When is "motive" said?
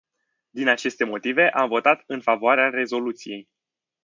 1.03-1.49